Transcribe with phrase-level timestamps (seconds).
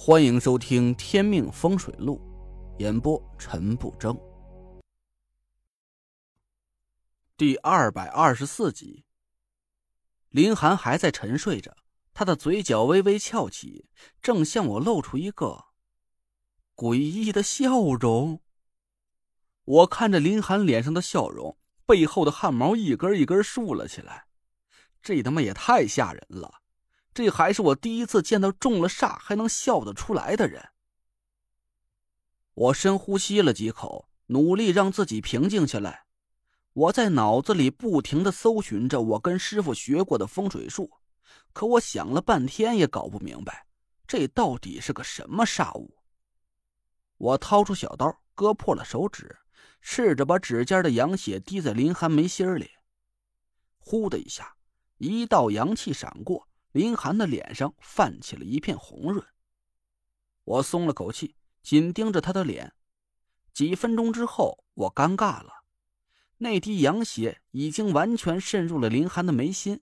[0.00, 2.20] 欢迎收听《天命风水录》，
[2.80, 4.16] 演播陈不争。
[7.36, 9.04] 第二百二十四集，
[10.28, 11.76] 林寒还在沉睡着，
[12.14, 13.88] 他的嘴角微微翘起，
[14.22, 15.64] 正向我露出一个
[16.76, 18.40] 诡异的笑容。
[19.64, 24.28] 我看着林寒脸上的笑容，背后的汗毛一根一根竖了起来，
[25.02, 26.62] 这他妈也太吓人了！
[27.18, 30.68] 这还是我第一次见到中了煞还能笑得出来的人。
[32.54, 36.04] 我深呼吸了几口，努力让自己平静下来。
[36.74, 40.92] 我在脑子里不停的搜寻着我跟师傅学过的风水术，
[41.52, 43.66] 可我想了半天也搞不明白，
[44.06, 45.98] 这到底是个什么煞物。
[47.16, 49.36] 我掏出小刀，割破了手指，
[49.80, 52.70] 试着把指尖的阳血滴在林寒眉心里。
[53.80, 54.54] 呼的一下，
[54.98, 56.47] 一道阳气闪过。
[56.72, 59.24] 林寒的脸上泛起了一片红润，
[60.44, 62.72] 我松了口气，紧盯着他的脸。
[63.52, 65.64] 几分钟之后，我尴尬了，
[66.36, 69.80] 那滴羊血已经完全渗入了林寒的眉心，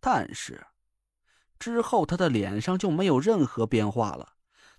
[0.00, 0.66] 但是
[1.58, 4.34] 之后他的脸上就没有任何变化了，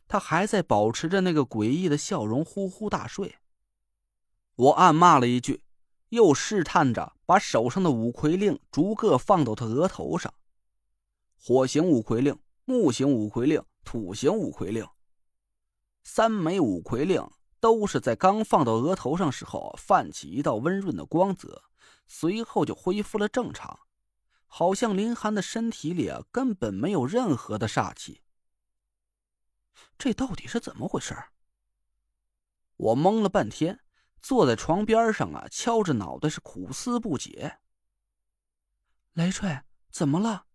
[0.07, 3.37] 他还在保持着那个诡异的笑容，呼呼大睡。
[4.55, 5.63] 我暗骂了一句，
[6.09, 10.33] 又试探着把手上的五魁令逐个放到他额头上。
[11.39, 14.85] 火行五魁令、木行五魁令、土行五魁令，
[16.03, 21.63] 三枚五魁令都是在刚放到额头上时候泛起一道温润的光泽，
[22.07, 23.79] 随后就恢复了正常，
[24.45, 28.23] 好像林寒的身体里根本没有任何的煞气。
[29.97, 31.15] 这到底是怎么回事？
[32.75, 33.79] 我懵了半天，
[34.21, 37.59] 坐在床边上啊，敲着脑袋是苦思不解。
[39.13, 40.46] 雷锤，怎么了？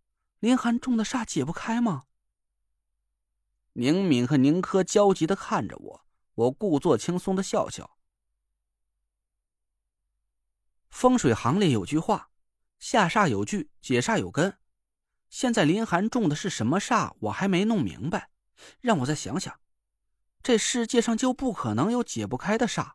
[0.42, 2.06] 林寒中的煞解不开吗？
[3.74, 6.04] 宁敏和宁珂焦急的看着我，
[6.34, 7.96] 我故作轻松的笑笑。
[10.90, 12.32] 风水行里有句话
[12.80, 14.58] ：“下煞有据，解煞有根。”
[15.30, 18.30] 现在林寒中的是什么煞，我还没弄明白，
[18.80, 19.60] 让我再想想。
[20.42, 22.94] 这世界上就不可能有解不开的煞。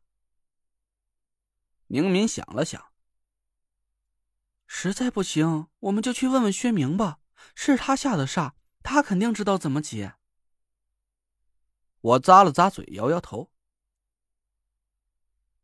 [1.87, 2.91] 宁敏想了想，
[4.65, 7.19] 实在不行，我们就去问问薛明吧。
[7.55, 8.53] 是他下的煞，
[8.83, 10.13] 他肯定知道怎么解。
[12.01, 13.51] 我咂了咂嘴，摇摇头。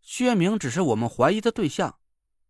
[0.02, 2.00] 薛明只是我们怀疑的对象，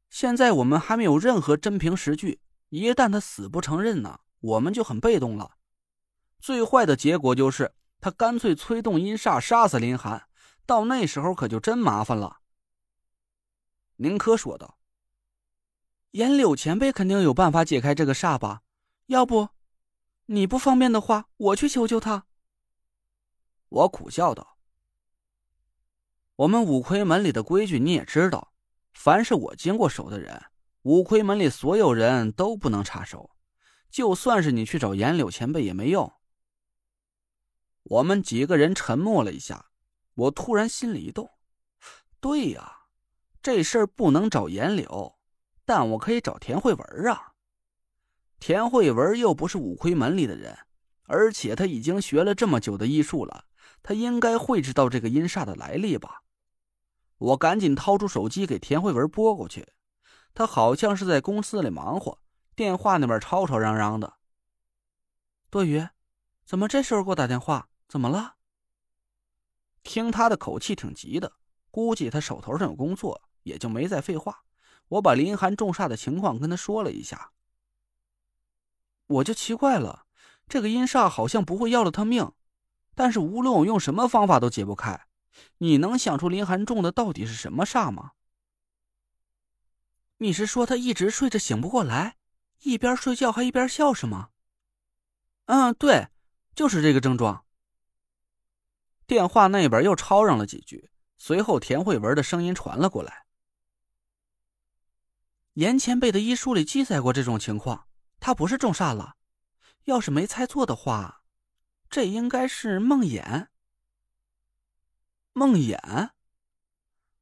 [0.10, 2.42] 现在我们还没有任何真凭实据。
[2.70, 5.58] 一旦他死不承认呢，我们就很被动了。
[6.40, 10.28] 最坏的结果就是他干脆催动阴煞杀死林寒，
[10.66, 12.40] 到那时候可就真麻烦了。
[13.98, 14.80] 宁珂说道
[16.12, 18.63] ：“严柳前辈肯定有办法解开这个煞吧？”
[19.08, 19.50] 要不，
[20.28, 22.26] 你不方便的话，我去求求他。
[23.68, 24.58] 我苦笑道
[26.38, 28.54] ：“我们五魁门里的规矩你也知道，
[28.94, 30.46] 凡是我经过手的人，
[30.84, 33.32] 五魁门里所有人都不能插手。
[33.90, 36.12] 就算是你去找严柳前辈也没用。”
[37.84, 39.72] 我们几个人沉默了一下，
[40.14, 41.30] 我突然心里一动
[42.22, 42.88] ：“对呀，
[43.42, 45.20] 这事儿不能找严柳，
[45.66, 47.33] 但我可以找田慧文啊。”
[48.46, 50.60] 田慧文又不是五魁门里的人，
[51.04, 53.46] 而且他已经学了这么久的医术了，
[53.82, 56.24] 他应该会知道这个阴煞的来历吧？
[57.20, 59.72] 我赶紧掏出手机给田慧文拨过去，
[60.34, 62.20] 他好像是在公司里忙活，
[62.54, 64.16] 电话那边吵吵嚷嚷的。
[65.50, 65.88] 多余，
[66.46, 67.70] 怎么这时候给我打电话？
[67.88, 68.34] 怎么了？
[69.84, 71.32] 听他的口气挺急的，
[71.72, 74.44] 估计他手头上有工作，也就没再废话。
[74.90, 77.30] 我把林寒中煞的情况跟他说了一下。
[79.14, 80.06] 我就奇怪了，
[80.48, 82.32] 这个阴煞好像不会要了他命，
[82.96, 85.08] 但是无论我用什么方法都解不开。
[85.58, 88.12] 你能想出林寒中的到底是什么煞吗？
[90.18, 92.18] 你是说他一直睡着醒不过来，
[92.62, 94.30] 一边睡觉还一边笑是吗？
[95.46, 96.08] 嗯，对，
[96.56, 97.46] 就是这个症状。
[99.06, 103.26] 电话那边又吵嚷了几句，随后田慧文的声音传了过来
[105.54, 107.88] ：“严前辈的医书里记载过这种情况。”
[108.26, 109.18] 他不是中煞了，
[109.84, 111.26] 要是没猜错的话，
[111.90, 113.48] 这应该是梦魇。
[115.34, 116.12] 梦魇，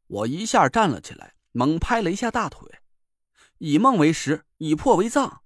[0.05, 2.83] 我一下站了起来，猛拍了一下大腿，
[3.57, 5.41] 以梦为食，以破为藏。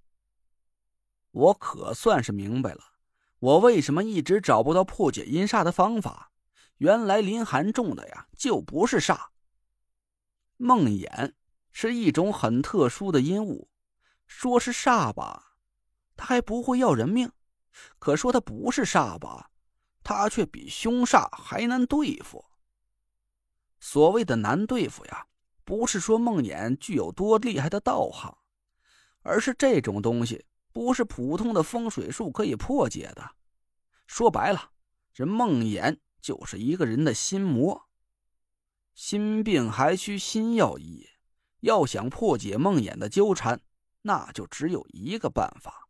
[1.31, 2.81] 我可算是明白了，
[3.40, 6.34] 我为什么一直找不到破解阴煞的方法。
[6.80, 9.28] 原来林寒中的呀，就不是煞。
[10.57, 11.31] 梦魇
[11.72, 13.69] 是一种很特殊的阴物。
[14.27, 15.57] 说是煞吧，
[16.16, 17.30] 他还不会要人命；
[18.00, 19.51] 可说他不是煞吧，
[20.04, 22.45] 他却比凶煞还难对付。
[23.80, 25.27] 所谓的难对付呀，
[25.63, 28.36] 不是说梦魇具有多厉害的道行，
[29.22, 33.31] 而是这种东西不是普通的风水术可以破解的。
[34.07, 34.71] 说白了，
[35.13, 37.88] 这梦魇就是一个人的心魔。
[38.94, 41.06] 心病还需心药医，
[41.60, 43.60] 要想破解梦魇的纠缠，
[44.07, 45.90] 那就只有一个办法，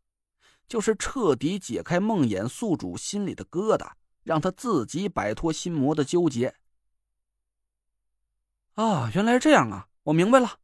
[0.69, 3.91] 就是彻底解开梦魇宿主心里的疙瘩，
[4.23, 6.55] 让他自己摆脱心魔的纠结。
[8.75, 9.89] 啊，原来是这样啊！
[10.03, 10.59] 我明白了。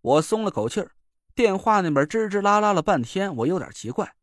[0.00, 0.92] 我松了口气儿。
[1.34, 4.16] 电话那边吱吱啦啦了半天，我有点奇怪。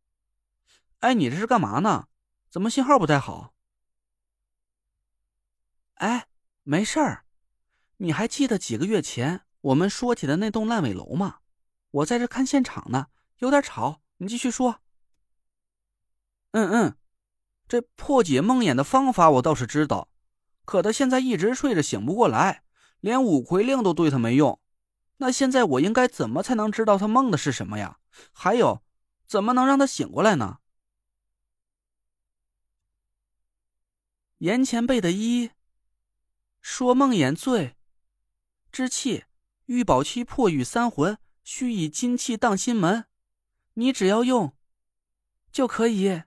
[1.01, 2.07] 哎，你这是干嘛呢？
[2.49, 3.53] 怎么信号不太好？
[5.95, 6.27] 哎，
[6.63, 7.25] 没事儿。
[7.97, 11.41] 你还记得几个月前我们说起的那栋烂尾楼吗？
[11.93, 13.07] 我在这看现场呢，
[13.37, 14.01] 有点吵。
[14.17, 14.81] 你继续说。
[16.51, 16.97] 嗯嗯，
[17.67, 20.09] 这破解梦魇的方法我倒是知道。
[20.65, 22.63] 可他现在一直睡着，醒不过来，
[22.99, 24.59] 连五魁令都对他没用。
[25.17, 27.99] 那现在我应该怎么才能知道他梦的是什么呀？
[28.31, 28.81] 还有，
[29.27, 30.59] 怎么能让他醒过来呢？
[34.39, 35.51] 严前辈的一
[36.59, 37.75] 说梦魇醉
[38.71, 39.25] 之气，
[39.65, 43.05] 玉宝期破雨三魂，须以金气荡心门。
[43.75, 44.55] 你只要用，
[45.51, 46.23] 就可以。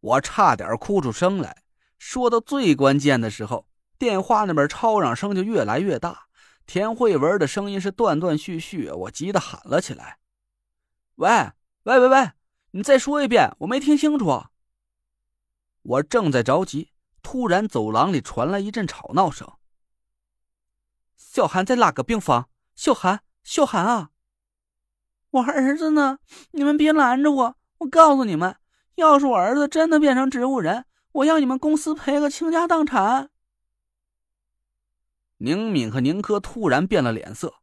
[0.00, 1.64] 我差点哭出声来。
[1.98, 3.66] 说到最关键的时候，
[3.98, 6.28] 电话那边吵嚷声就越来越大，
[6.66, 10.18] 田慧文的声音是断断续续，我急得喊了起来
[11.16, 11.28] ：“喂，
[11.82, 12.30] 喂，喂，喂，
[12.70, 14.44] 你再说一遍，我没听清楚。”
[15.82, 19.50] 我正在着急，突然走廊里传来一阵吵闹声
[21.16, 22.50] ：“小韩在哪个病房？
[22.76, 24.10] 小韩，秀涵啊！
[25.30, 26.18] 我儿子呢？
[26.50, 27.56] 你们别拦着我！
[27.78, 28.54] 我告诉你们，
[28.96, 33.30] 要是我儿子真的变成植物人……”我要你们公司赔个倾家荡产！
[35.38, 37.54] 宁敏和宁珂突然变了脸色，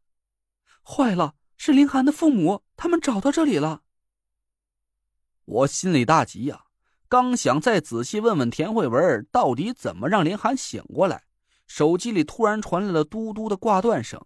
[0.81, 3.83] 坏了，是林寒的父母，他们找到这里了。
[5.45, 6.63] 我心里大急呀，
[7.07, 11.25] 刚想再仔细问问田慧文到底怎么让林寒醒过来，
[11.67, 14.25] 手机里突然传来了嘟嘟的挂断声。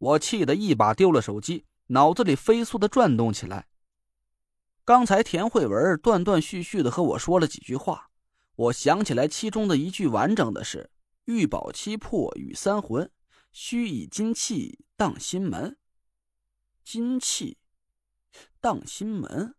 [0.00, 3.68] 我气得一把丢了手机，脑子里飞速的转动起来。
[4.82, 8.08] 刚才田慧文断断续续的和我说了几句话，
[8.56, 10.90] 我想起来其中的一句完整的是
[11.26, 13.10] “玉宝七破与三魂，
[13.52, 15.76] 须以金气荡心门”。
[16.82, 17.58] 金气
[18.58, 19.54] 荡心门，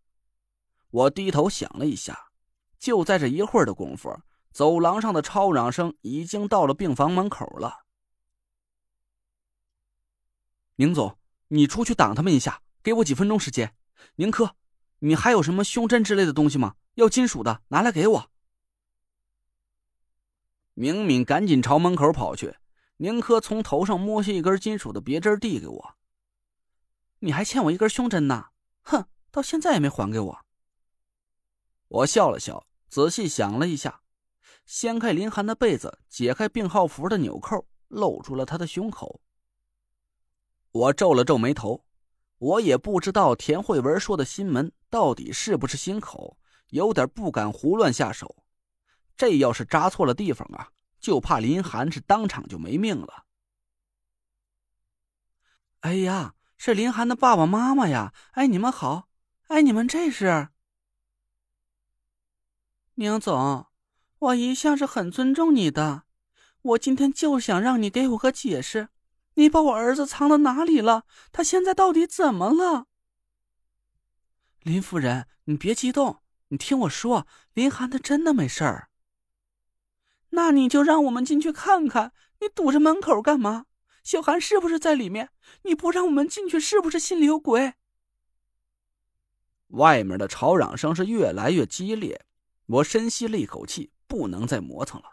[0.89, 2.31] 我低头想了一下，
[2.79, 4.19] 就在这一会儿的功夫，
[4.51, 7.85] 走廊上的吵嚷声已经到了病房门口了。
[10.81, 11.15] 宁总，
[11.49, 13.75] 你出去挡他们一下，给我几分钟时间。
[14.15, 14.55] 宁珂。
[14.97, 16.73] 你还有什么胸针之类的东西吗？
[16.95, 18.31] 要金属的，拿来给我。
[20.73, 22.55] 明敏赶紧朝门口跑去，
[22.97, 25.95] 宁珂从头上摸下一根金属的别针递给我。
[27.19, 28.47] 你还欠我一根胸针呢，
[28.81, 30.39] 哼，到现在也没还给我。
[31.89, 34.01] 我笑了笑，仔细想了一下，
[34.65, 39.21] 掀开林寒的被子，解开病号服的纽扣，露出了他的胸口。
[40.71, 41.85] 我皱了皱眉头。
[42.38, 46.38] 我也不知道田慧文说的心门到底是不是心口，
[46.69, 48.44] 有点不敢胡乱下手。
[49.15, 53.25] 这要是扎错了地方啊，就怕林寒是当场就没命了。
[55.81, 58.13] 哎呀，是林寒的爸爸妈妈呀！
[58.31, 59.10] 哎，你们好！
[59.48, 60.50] 哎，你们这是？
[62.95, 63.67] 宁总，
[64.17, 66.03] 我一向是很尊重你的，
[66.62, 68.89] 我今天就想让你给我个解释。
[69.41, 71.03] 你把我儿子藏到哪里了？
[71.31, 72.86] 他现在到底怎么了？
[74.62, 78.89] 林夫人，你别激动，你听我说，林寒他真的没事儿。
[80.29, 82.13] 那你就让我们进去看看。
[82.39, 83.65] 你堵着门口干嘛？
[84.03, 85.31] 小韩是不是在里面？
[85.63, 87.74] 你不让我们进去，是不是心里有鬼？
[89.69, 92.24] 外面的吵嚷声是越来越激烈，
[92.67, 95.07] 我深吸了一口气，不能再磨蹭了。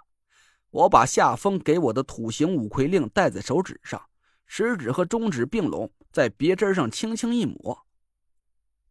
[0.70, 4.07] 我把夏风给我的土行五魁令戴在手指上，
[4.48, 7.86] 食指和中指并拢，在别针上轻轻一抹，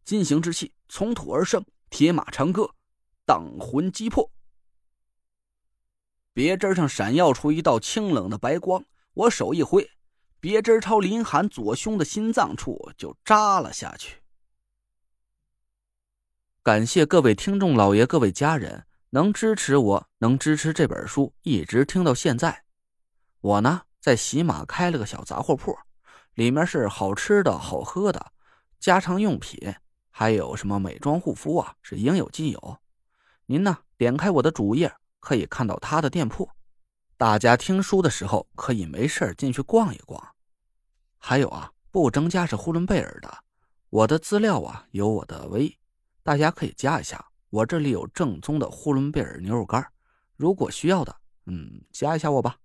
[0.05, 2.73] 金行之气从土而生，铁马长歌，
[3.25, 4.31] 荡魂击魄。
[6.31, 9.89] 别针上闪耀出一道清冷的白光，我手一挥，
[10.39, 14.21] 别针朝林寒左胸的心脏处就扎了下去。
[16.61, 18.85] 感谢各位听众老爷，各位家人。
[19.11, 22.65] 能支持我，能支持这本书一直听到现在。
[23.39, 25.77] 我呢，在喜马开了个小杂货铺，
[26.35, 28.31] 里面是好吃的好喝的，
[28.79, 29.75] 家常用品，
[30.09, 32.77] 还有什么美妆护肤啊，是应有尽有。
[33.47, 36.49] 您呢，点开我的主页，可以看到他的店铺。
[37.17, 40.25] 大家听书的时候可以没事进去逛一逛。
[41.17, 43.39] 还有啊，不争家是呼伦贝尔的，
[43.89, 45.77] 我的资料啊有我的微，
[46.23, 47.25] 大家可以加一下。
[47.49, 49.85] 我这里有正宗的呼伦贝尔牛肉干，
[50.37, 51.13] 如果需要的，
[51.47, 52.55] 嗯，加一下我吧。